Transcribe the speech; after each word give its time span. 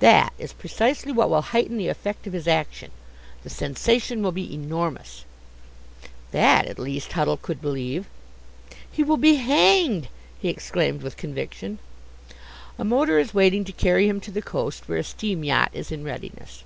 "That 0.00 0.34
is 0.38 0.52
precisely 0.52 1.10
what 1.10 1.30
will 1.30 1.40
heighten 1.40 1.78
the 1.78 1.88
effect 1.88 2.26
of 2.26 2.34
his 2.34 2.46
action. 2.46 2.90
The 3.44 3.48
sensation 3.48 4.22
will 4.22 4.30
be 4.30 4.52
enormous." 4.52 5.24
That 6.32 6.66
at 6.66 6.78
least 6.78 7.12
Huddle 7.12 7.38
could 7.38 7.62
believe. 7.62 8.04
"He 8.92 9.02
will 9.02 9.16
be 9.16 9.36
hanged!" 9.36 10.08
he 10.38 10.50
exclaimed 10.50 11.00
with 11.02 11.16
conviction. 11.16 11.78
"A 12.78 12.84
motor 12.84 13.18
is 13.18 13.32
waiting 13.32 13.64
to 13.64 13.72
carry 13.72 14.06
him 14.06 14.20
to 14.20 14.30
the 14.30 14.42
coast, 14.42 14.86
where 14.86 14.98
a 14.98 15.02
steam 15.02 15.42
yacht 15.42 15.70
is 15.72 15.90
in 15.90 16.04
readiness." 16.04 16.62